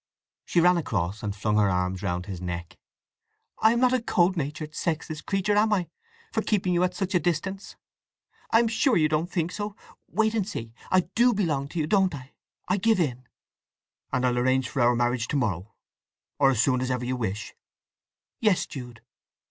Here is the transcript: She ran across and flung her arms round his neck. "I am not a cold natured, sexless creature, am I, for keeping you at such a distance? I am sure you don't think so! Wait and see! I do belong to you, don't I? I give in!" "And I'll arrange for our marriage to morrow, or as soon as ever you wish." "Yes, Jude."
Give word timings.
She 0.45 0.61
ran 0.61 0.77
across 0.77 1.21
and 1.21 1.35
flung 1.35 1.57
her 1.57 1.69
arms 1.69 2.01
round 2.01 2.25
his 2.25 2.41
neck. 2.41 2.79
"I 3.59 3.71
am 3.71 3.79
not 3.79 3.93
a 3.93 4.01
cold 4.01 4.35
natured, 4.35 4.73
sexless 4.73 5.21
creature, 5.21 5.55
am 5.55 5.71
I, 5.71 5.89
for 6.31 6.41
keeping 6.41 6.73
you 6.73 6.83
at 6.83 6.95
such 6.95 7.13
a 7.13 7.19
distance? 7.19 7.75
I 8.49 8.57
am 8.61 8.67
sure 8.67 8.97
you 8.97 9.07
don't 9.07 9.31
think 9.31 9.51
so! 9.51 9.75
Wait 10.07 10.33
and 10.33 10.49
see! 10.49 10.73
I 10.89 11.01
do 11.13 11.35
belong 11.35 11.67
to 11.67 11.77
you, 11.79 11.85
don't 11.85 12.15
I? 12.15 12.31
I 12.67 12.77
give 12.77 12.99
in!" 12.99 13.27
"And 14.11 14.25
I'll 14.25 14.39
arrange 14.39 14.69
for 14.69 14.81
our 14.81 14.95
marriage 14.95 15.27
to 15.27 15.35
morrow, 15.35 15.75
or 16.39 16.49
as 16.49 16.63
soon 16.63 16.81
as 16.81 16.89
ever 16.89 17.05
you 17.05 17.15
wish." 17.15 17.53
"Yes, 18.39 18.65
Jude." 18.65 19.01